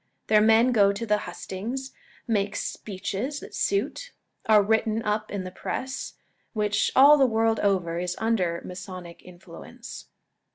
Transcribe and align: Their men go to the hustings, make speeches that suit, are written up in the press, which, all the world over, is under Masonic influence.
Their 0.29 0.41
men 0.41 0.71
go 0.71 0.91
to 0.91 1.05
the 1.05 1.19
hustings, 1.29 1.91
make 2.27 2.55
speeches 2.55 3.39
that 3.41 3.53
suit, 3.53 4.13
are 4.47 4.63
written 4.63 5.03
up 5.03 5.29
in 5.29 5.43
the 5.43 5.51
press, 5.51 6.13
which, 6.53 6.91
all 6.95 7.19
the 7.19 7.27
world 7.27 7.59
over, 7.59 7.99
is 7.99 8.15
under 8.17 8.63
Masonic 8.65 9.21
influence. 9.21 10.07